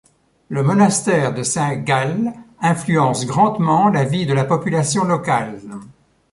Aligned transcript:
Le 0.49 0.63
monastère 0.63 1.31
de 1.31 1.43
Saint-Gall 1.43 2.33
influence 2.59 3.27
grandement 3.27 3.87
la 3.89 4.03
vie 4.03 4.25
de 4.25 4.33
la 4.33 4.45
population 4.45 5.03
locale. 5.03 5.61